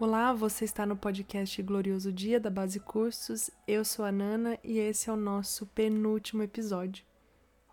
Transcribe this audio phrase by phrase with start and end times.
[0.00, 3.50] Olá, você está no podcast Glorioso Dia da Base Cursos.
[3.68, 7.04] Eu sou a Nana e esse é o nosso penúltimo episódio.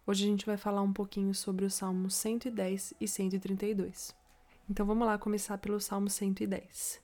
[0.05, 4.13] Hoje a gente vai falar um pouquinho sobre os Salmos 110 e 132.
[4.69, 6.99] Então vamos lá começar pelo Salmo 110.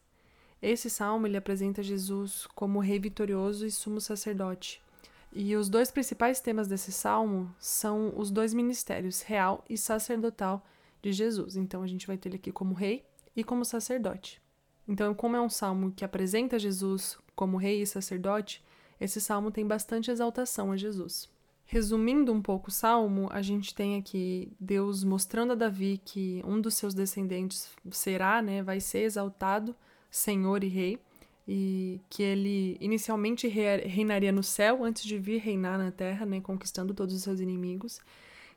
[0.61, 4.83] Esse salmo ele apresenta Jesus como rei vitorioso e sumo sacerdote.
[5.31, 10.67] E os dois principais temas desse salmo são os dois ministérios, real e sacerdotal,
[11.01, 11.55] de Jesus.
[11.55, 14.42] Então a gente vai ter ele aqui como rei e como sacerdote.
[14.87, 18.63] Então, como é um salmo que apresenta Jesus como rei e sacerdote,
[18.99, 21.29] esse salmo tem bastante exaltação a Jesus.
[21.65, 26.59] Resumindo um pouco o salmo, a gente tem aqui Deus mostrando a Davi que um
[26.59, 29.75] dos seus descendentes será, né, vai ser exaltado
[30.11, 30.99] Senhor e Rei,
[31.47, 36.93] e que ele inicialmente reinaria no céu antes de vir reinar na terra, né, conquistando
[36.93, 37.99] todos os seus inimigos,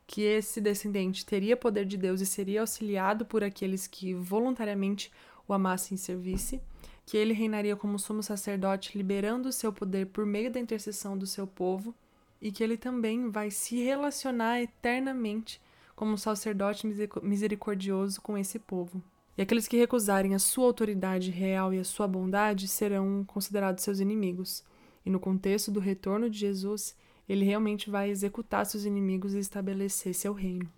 [0.05, 5.11] que esse descendente teria poder de Deus e seria auxiliado por aqueles que voluntariamente
[5.47, 6.61] o amasse e servisse,
[7.05, 11.25] que ele reinaria como sumo sacerdote, liberando o seu poder por meio da intercessão do
[11.25, 11.95] seu povo,
[12.41, 15.61] e que ele também vai se relacionar eternamente
[15.95, 16.85] como sacerdote
[17.23, 19.01] misericordioso com esse povo.
[19.37, 23.99] E aqueles que recusarem a sua autoridade real e a sua bondade serão considerados seus
[23.99, 24.63] inimigos.
[25.05, 26.95] E no contexto do retorno de Jesus,
[27.29, 30.69] ele realmente vai executar seus inimigos e estabelecer seu reino.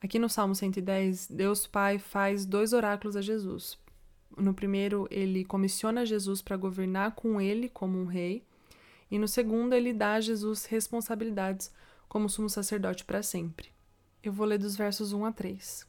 [0.00, 3.78] Aqui no Salmo 110, Deus Pai faz dois oráculos a Jesus.
[4.36, 8.44] No primeiro, ele comissiona Jesus para governar com ele como um rei,
[9.10, 11.72] e no segundo, ele dá a Jesus responsabilidades
[12.08, 13.70] como sumo sacerdote para sempre.
[14.22, 15.86] Eu vou ler dos versos 1 a 3.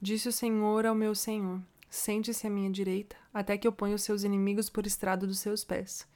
[0.00, 4.02] Disse o Senhor ao meu Senhor: Sente-se à minha direita, até que eu ponha os
[4.02, 6.06] seus inimigos por estrado dos seus pés.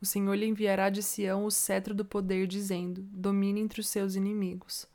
[0.00, 4.16] O Senhor lhe enviará de Sião o cetro do poder, dizendo: Domine entre os seus
[4.16, 4.86] inimigos.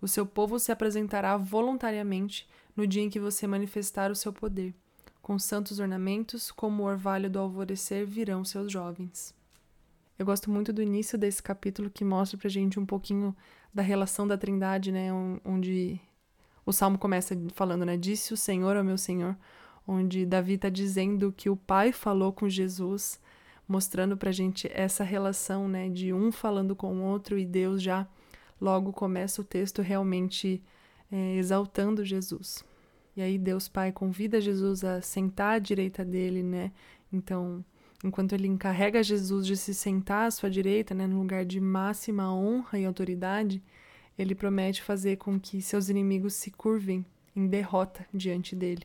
[0.00, 4.74] O seu povo se apresentará voluntariamente no dia em que você manifestar o seu poder
[5.24, 9.34] com santos ornamentos, como o orvalho do alvorecer virão seus jovens.
[10.18, 13.34] Eu gosto muito do início desse capítulo que mostra pra gente um pouquinho
[13.72, 15.08] da relação da Trindade, né,
[15.42, 15.98] onde
[16.66, 19.34] o salmo começa falando, né, disse o Senhor ao meu Senhor,
[19.88, 23.18] onde Davi está dizendo que o Pai falou com Jesus,
[23.66, 28.06] mostrando pra gente essa relação, né, de um falando com o outro e Deus já
[28.60, 30.62] logo começa o texto realmente
[31.10, 32.62] é, exaltando Jesus.
[33.16, 36.72] E aí Deus Pai convida Jesus a sentar à direita dele, né?
[37.12, 37.64] Então,
[38.02, 42.34] enquanto ele encarrega Jesus de se sentar à sua direita, né, no lugar de máxima
[42.34, 43.62] honra e autoridade,
[44.18, 47.04] ele promete fazer com que seus inimigos se curvem
[47.34, 48.82] em derrota diante dele.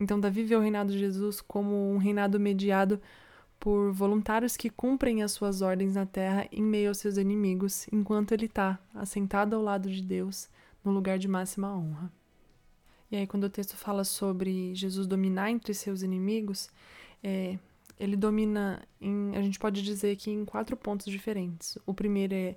[0.00, 3.00] Então, Davi vê o reinado de Jesus como um reinado mediado
[3.58, 8.32] por voluntários que cumprem as suas ordens na terra em meio aos seus inimigos, enquanto
[8.32, 10.48] ele está assentado ao lado de Deus,
[10.84, 12.17] no lugar de máxima honra.
[13.10, 16.68] E aí, quando o texto fala sobre Jesus dominar entre seus inimigos,
[17.22, 17.58] é,
[17.98, 21.78] ele domina, em, a gente pode dizer que em quatro pontos diferentes.
[21.86, 22.56] O primeiro é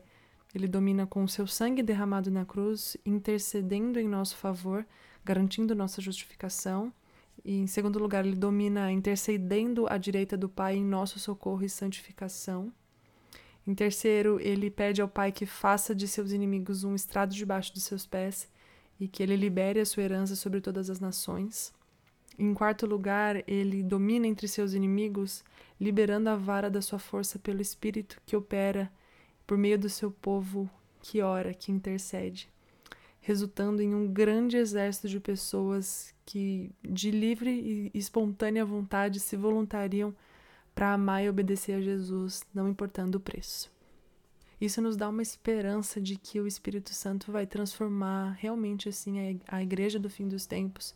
[0.54, 4.86] ele domina com o seu sangue derramado na cruz, intercedendo em nosso favor,
[5.24, 6.94] garantindo nossa justificação.
[7.44, 11.70] E em segundo lugar, ele domina intercedendo à direita do Pai em nosso socorro e
[11.70, 12.72] santificação.
[13.66, 17.84] Em terceiro, ele pede ao Pai que faça de seus inimigos um estrado debaixo dos
[17.84, 18.50] seus pés
[19.02, 21.74] e que ele libere a sua herança sobre todas as nações.
[22.38, 25.44] Em quarto lugar, ele domina entre seus inimigos,
[25.80, 28.92] liberando a vara da sua força pelo Espírito que opera
[29.48, 30.70] por meio do seu povo
[31.02, 32.48] que ora, que intercede,
[33.22, 40.16] resultando em um grande exército de pessoas que, de livre e espontânea vontade, se voluntariam
[40.76, 43.72] para amar e obedecer a Jesus, não importando o preço.
[44.62, 49.64] Isso nos dá uma esperança de que o Espírito Santo vai transformar realmente assim a,
[49.64, 50.94] igreja do fim dos tempos,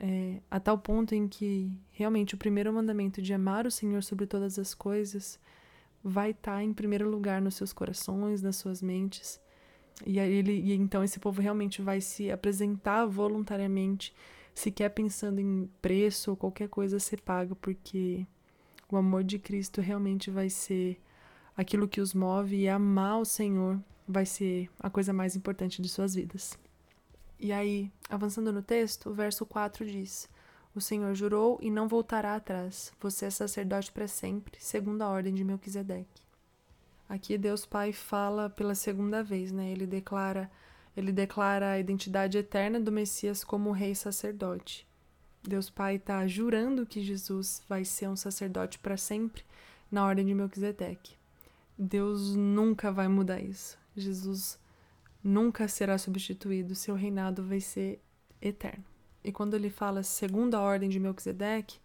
[0.00, 4.26] é, a tal ponto em que realmente o primeiro mandamento de amar o Senhor sobre
[4.26, 5.38] todas as coisas
[6.02, 9.40] vai estar tá em primeiro lugar nos seus corações, nas suas mentes.
[10.04, 14.12] E, ele, e então esse povo realmente vai se apresentar voluntariamente,
[14.52, 18.26] sequer pensando em preço ou qualquer coisa a ser paga, porque
[18.90, 21.00] o amor de Cristo realmente vai ser
[21.58, 25.88] aquilo que os move e amar o Senhor vai ser a coisa mais importante de
[25.88, 26.56] suas vidas.
[27.36, 30.28] E aí, avançando no texto, o verso 4 diz:
[30.72, 32.92] O Senhor jurou e não voltará atrás.
[33.00, 36.22] Você é sacerdote para sempre, segundo a ordem de Melquisedeque.
[37.08, 39.68] Aqui Deus Pai fala pela segunda vez, né?
[39.68, 40.48] Ele declara,
[40.96, 44.86] ele declara a identidade eterna do Messias como rei sacerdote.
[45.42, 49.42] Deus Pai está jurando que Jesus vai ser um sacerdote para sempre
[49.90, 51.17] na ordem de Melquisedeque.
[51.78, 53.78] Deus nunca vai mudar isso.
[53.96, 54.58] Jesus
[55.22, 58.02] nunca será substituído, seu reinado vai ser
[58.42, 58.84] eterno.
[59.22, 61.78] E quando ele fala segundo a ordem de Melquisedeque,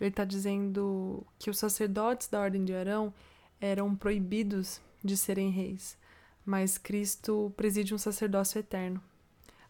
[0.00, 3.12] ele está dizendo que os sacerdotes da ordem de Arão
[3.60, 5.96] eram proibidos de serem reis,
[6.44, 9.02] mas Cristo preside um sacerdócio eterno.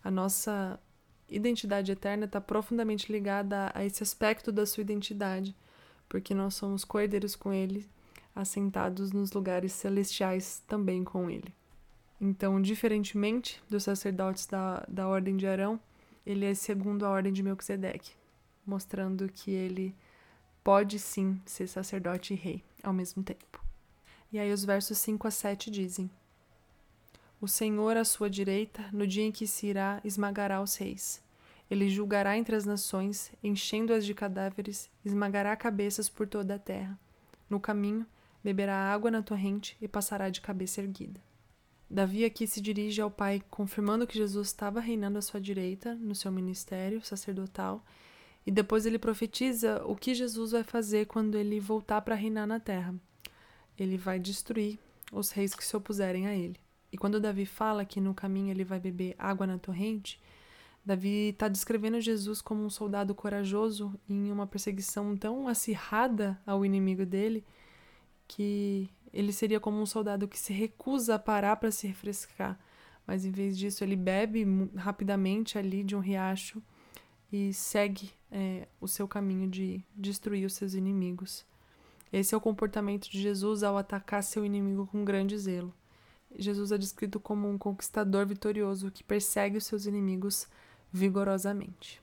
[0.02, 0.78] A nossa
[1.28, 5.54] identidade eterna está profundamente ligada a esse aspecto da sua identidade,
[6.08, 7.86] porque nós somos coerdeiros com Ele,
[8.34, 11.54] assentados nos lugares celestiais também com Ele.
[12.20, 15.80] Então, diferentemente dos sacerdotes da, da ordem de Arão,
[16.26, 18.12] ele é segundo a ordem de Melquisedeque,
[18.66, 19.94] mostrando que ele
[20.62, 23.64] pode sim ser sacerdote e rei ao mesmo tempo.
[24.30, 26.10] E aí os versos 5 a 7 dizem:
[27.40, 31.22] O Senhor à sua direita, no dia em que se irá, esmagará os reis.
[31.70, 36.98] Ele julgará entre as nações, enchendo-as de cadáveres, esmagará cabeças por toda a terra.
[37.48, 38.06] No caminho,
[38.48, 41.20] beberá água na torrente e passará de cabeça erguida.
[41.90, 46.14] Davi aqui se dirige ao Pai, confirmando que Jesus estava reinando à sua direita no
[46.14, 47.84] seu ministério sacerdotal,
[48.46, 52.58] e depois ele profetiza o que Jesus vai fazer quando ele voltar para reinar na
[52.58, 52.94] terra.
[53.78, 54.78] Ele vai destruir
[55.12, 56.56] os reis que se opuserem a ele.
[56.90, 60.18] E quando Davi fala que no caminho ele vai beber água na torrente,
[60.82, 67.04] Davi está descrevendo Jesus como um soldado corajoso em uma perseguição tão acirrada ao inimigo
[67.04, 67.44] dele
[68.28, 72.58] que ele seria como um soldado que se recusa a parar para se refrescar,
[73.06, 74.46] mas em vez disso ele bebe
[74.76, 76.62] rapidamente ali de um riacho
[77.32, 81.44] e segue é, o seu caminho de destruir os seus inimigos.
[82.12, 85.74] Esse é o comportamento de Jesus ao atacar seu inimigo com grande zelo.
[86.36, 90.46] Jesus é descrito como um conquistador vitorioso que persegue os seus inimigos
[90.92, 92.00] vigorosamente.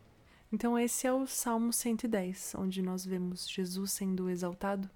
[0.52, 4.90] Então, esse é o Salmo 110, onde nós vemos Jesus sendo exaltado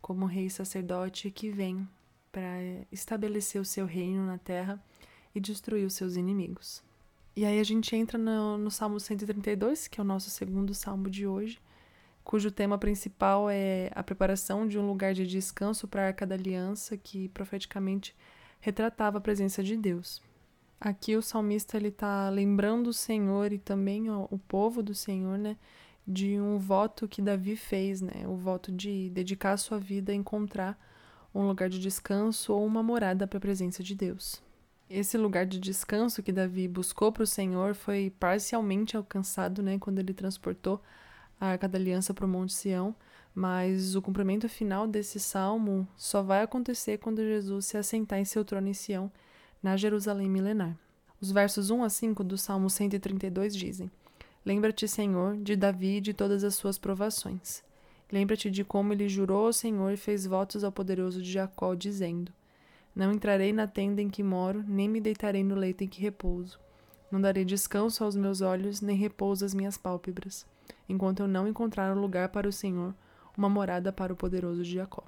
[0.00, 1.88] como rei sacerdote que vem
[2.32, 4.82] para estabelecer o seu reino na terra
[5.34, 6.82] e destruir os seus inimigos.
[7.36, 11.08] E aí a gente entra no, no Salmo 132, que é o nosso segundo salmo
[11.08, 11.60] de hoje,
[12.24, 16.34] cujo tema principal é a preparação de um lugar de descanso para a Arca da
[16.34, 18.14] Aliança, que profeticamente
[18.60, 20.22] retratava a presença de Deus.
[20.80, 25.56] Aqui o salmista ele está lembrando o Senhor e também o povo do Senhor, né,
[26.06, 28.26] de um voto que Davi fez, né?
[28.26, 30.78] O voto de dedicar a sua vida a encontrar
[31.34, 34.42] um lugar de descanso ou uma morada para a presença de Deus.
[34.88, 40.00] Esse lugar de descanso que Davi buscou para o Senhor foi parcialmente alcançado, né, quando
[40.00, 40.82] ele transportou
[41.40, 42.94] a Arca da Aliança para o Monte Sião,
[43.32, 48.44] mas o cumprimento final desse salmo só vai acontecer quando Jesus se assentar em seu
[48.44, 49.12] trono em Sião,
[49.62, 50.76] na Jerusalém milenar.
[51.20, 53.90] Os versos 1 a 5 do Salmo 132 dizem:
[54.44, 57.62] Lembra-te, Senhor, de Davi e de todas as suas provações.
[58.10, 62.32] Lembra-te de como ele jurou ao Senhor e fez votos ao poderoso de Jacó, dizendo:
[62.94, 66.58] Não entrarei na tenda em que moro, nem me deitarei no leito em que repouso.
[67.10, 70.46] Não darei descanso aos meus olhos, nem repouso às minhas pálpebras,
[70.88, 72.94] enquanto eu não encontrar um lugar para o Senhor,
[73.36, 75.04] uma morada para o poderoso de Jacó.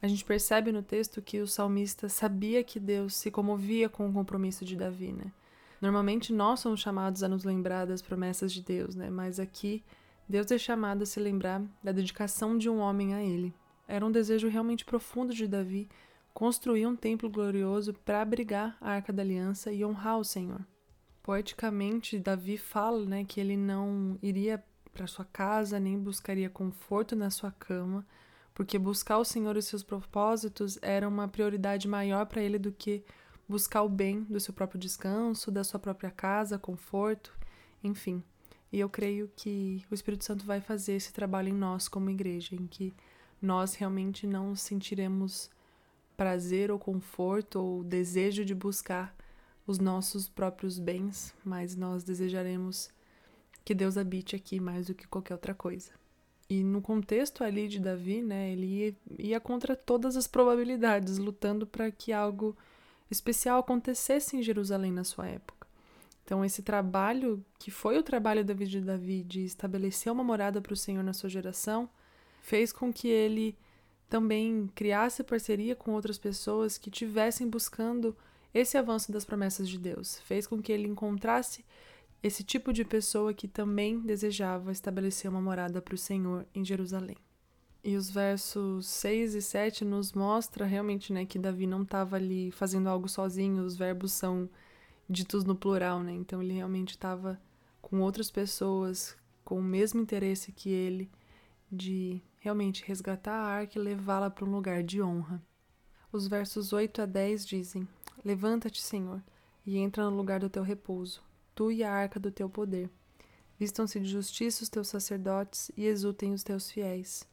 [0.00, 4.12] A gente percebe no texto que o salmista sabia que Deus se comovia com o
[4.12, 5.32] compromisso de Davi, né?
[5.80, 9.10] Normalmente nós somos chamados a nos lembrar das promessas de Deus, né?
[9.10, 9.84] Mas aqui
[10.28, 13.54] Deus é chamado a se lembrar da dedicação de um homem a ele.
[13.86, 15.88] Era um desejo realmente profundo de Davi
[16.34, 20.60] construir um templo glorioso para abrigar a Arca da Aliança e honrar o Senhor.
[21.22, 24.62] Poeticamente, Davi fala, né, que ele não iria
[24.92, 28.04] para sua casa nem buscaria conforto na sua cama,
[28.54, 33.04] porque buscar o Senhor e seus propósitos era uma prioridade maior para ele do que
[33.48, 37.32] buscar o bem do seu próprio descanso, da sua própria casa, conforto,
[37.82, 38.22] enfim.
[38.72, 42.54] E eu creio que o Espírito Santo vai fazer esse trabalho em nós como igreja,
[42.54, 42.92] em que
[43.40, 45.50] nós realmente não sentiremos
[46.16, 49.14] prazer ou conforto ou desejo de buscar
[49.66, 52.90] os nossos próprios bens, mas nós desejaremos
[53.64, 55.90] que Deus habite aqui mais do que qualquer outra coisa.
[56.48, 61.66] E no contexto ali de Davi, né, ele ia, ia contra todas as probabilidades, lutando
[61.66, 62.56] para que algo
[63.10, 65.66] especial acontecesse em Jerusalém na sua época.
[66.24, 70.60] Então, esse trabalho, que foi o trabalho da vida de Davi de estabelecer uma morada
[70.60, 71.88] para o Senhor na sua geração,
[72.40, 73.56] fez com que ele
[74.08, 78.16] também criasse parceria com outras pessoas que tivessem buscando
[78.52, 80.18] esse avanço das promessas de Deus.
[80.20, 81.64] Fez com que ele encontrasse
[82.22, 87.16] esse tipo de pessoa que também desejava estabelecer uma morada para o Senhor em Jerusalém.
[87.86, 92.50] E os versos 6 e 7 nos mostra realmente, né, que Davi não estava ali
[92.50, 94.50] fazendo algo sozinho, os verbos são
[95.08, 96.10] ditos no plural, né?
[96.10, 97.40] Então ele realmente estava
[97.80, 101.08] com outras pessoas com o mesmo interesse que ele
[101.70, 105.40] de realmente resgatar a arca e levá-la para um lugar de honra.
[106.10, 107.86] Os versos 8 a 10 dizem:
[108.24, 109.22] Levanta-te, Senhor,
[109.64, 111.22] e entra no lugar do teu repouso,
[111.54, 112.90] tu e a arca do teu poder.
[113.56, 117.24] Vistam-se de justiça os teus sacerdotes e exultem os teus fiéis.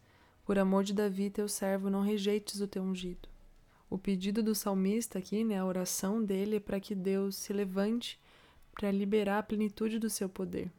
[0.45, 3.29] Por amor de Davi, teu servo, não rejeites o teu ungido.
[3.89, 8.19] O pedido do salmista aqui, né, a oração dele é para que Deus se levante
[8.73, 10.69] para liberar a plenitude do seu poder.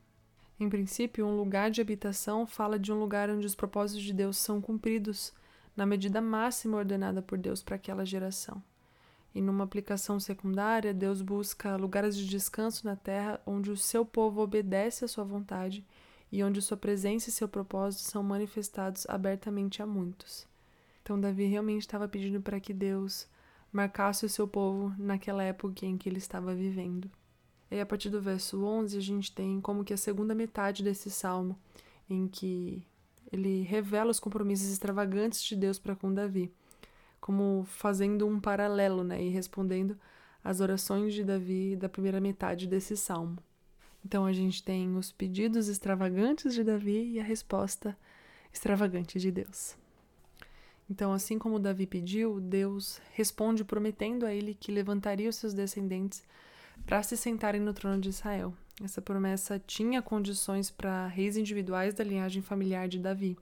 [0.60, 4.36] Em princípio, um lugar de habitação fala de um lugar onde os propósitos de Deus
[4.36, 5.32] são cumpridos
[5.74, 8.62] na medida máxima ordenada por Deus para aquela geração.
[9.34, 14.42] E numa aplicação secundária, Deus busca lugares de descanso na terra onde o seu povo
[14.42, 15.84] obedece à sua vontade
[16.34, 20.48] e onde sua presença e seu propósito são manifestados abertamente a muitos.
[21.00, 23.28] Então, Davi realmente estava pedindo para que Deus
[23.72, 27.08] marcasse o seu povo naquela época em que ele estava vivendo.
[27.70, 31.08] E a partir do verso 11, a gente tem como que a segunda metade desse
[31.08, 31.56] salmo,
[32.10, 32.84] em que
[33.30, 36.52] ele revela os compromissos extravagantes de Deus para com Davi
[37.24, 39.96] como fazendo um paralelo, né, e respondendo
[40.42, 43.38] às orações de Davi da primeira metade desse salmo.
[44.04, 47.96] Então a gente tem os pedidos extravagantes de Davi e a resposta
[48.52, 49.76] extravagante de Deus.
[50.88, 56.22] Então, assim como Davi pediu, Deus responde prometendo a ele que levantaria os seus descendentes
[56.84, 58.52] para se sentarem no trono de Israel.
[58.82, 63.36] Essa promessa tinha condições para reis individuais da linhagem familiar de Davi.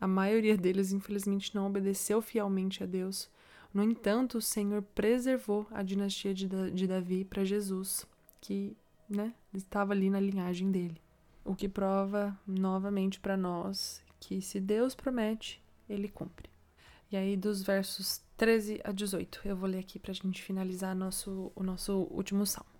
[0.00, 3.28] A maioria deles, infelizmente, não obedeceu fielmente a Deus.
[3.72, 8.06] No entanto, o Senhor preservou a dinastia de, Davi para Jesus,
[8.40, 8.76] que
[9.14, 11.00] né, estava ali na linhagem dele.
[11.44, 16.48] O que prova novamente para nós que se Deus promete, ele cumpre.
[17.12, 20.96] E aí, dos versos 13 a 18, eu vou ler aqui para a gente finalizar
[20.96, 22.70] nosso, o nosso último salmo.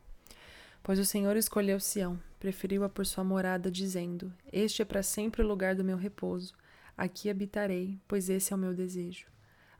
[0.82, 5.46] Pois o Senhor escolheu Sião, preferiu-a por sua morada, dizendo: Este é para sempre o
[5.46, 6.54] lugar do meu repouso.
[6.96, 9.26] Aqui habitarei, pois esse é o meu desejo.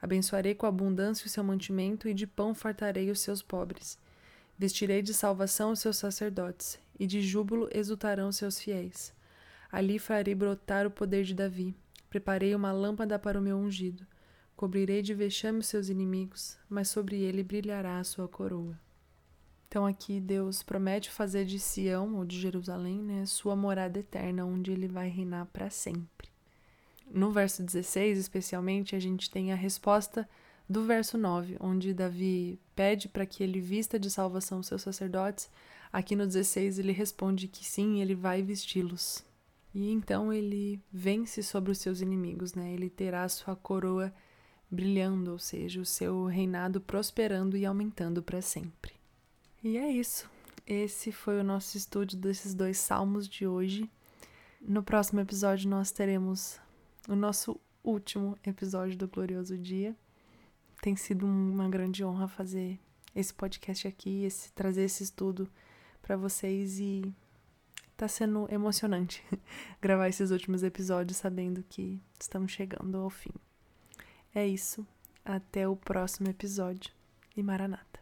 [0.00, 3.98] Abençoarei com abundância o seu mantimento e de pão fartarei os seus pobres.
[4.58, 9.12] Vestirei de salvação os seus sacerdotes, e de júbilo exultarão seus fiéis.
[9.70, 11.74] Ali farei brotar o poder de Davi.
[12.08, 14.06] Preparei uma lâmpada para o meu ungido.
[14.56, 18.78] Cobrirei de vexame os seus inimigos, mas sobre ele brilhará a sua coroa.
[19.66, 24.70] Então aqui Deus promete fazer de Sião ou de Jerusalém, né, sua morada eterna, onde
[24.70, 26.28] ele vai reinar para sempre.
[27.10, 30.28] No verso 16, especialmente, a gente tem a resposta
[30.68, 35.50] do verso 9, onde Davi pede para que ele vista de salvação seus sacerdotes.
[35.92, 39.24] Aqui no 16 ele responde que sim, ele vai vesti-los.
[39.74, 42.72] E então ele vence sobre os seus inimigos, né?
[42.72, 44.12] Ele terá sua coroa
[44.70, 48.92] brilhando, ou seja, o seu reinado prosperando e aumentando para sempre.
[49.62, 50.28] E é isso.
[50.66, 53.90] Esse foi o nosso estudo desses dois salmos de hoje.
[54.60, 56.58] No próximo episódio nós teremos
[57.08, 59.94] o nosso último episódio do Glorioso Dia.
[60.84, 62.78] Tem sido uma grande honra fazer
[63.16, 65.48] esse podcast aqui, esse, trazer esse estudo
[66.02, 67.10] para vocês e
[67.96, 69.24] tá sendo emocionante
[69.80, 73.32] gravar esses últimos episódios sabendo que estamos chegando ao fim.
[74.34, 74.86] É isso.
[75.24, 76.92] Até o próximo episódio
[77.34, 77.93] e Maranata.